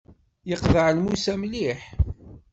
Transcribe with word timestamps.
Yeqḍeɛ 0.49 0.87
lmus-a 0.97 1.33
mliḥ. 1.41 1.81